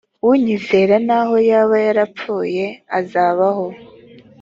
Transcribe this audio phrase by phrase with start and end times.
[0.29, 2.65] unyizera naho yaba yarapfuye
[2.99, 3.65] azabaho